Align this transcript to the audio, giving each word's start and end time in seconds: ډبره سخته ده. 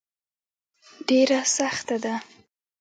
ډبره 1.05 1.39
سخته 1.55 1.95
ده. 2.03 2.13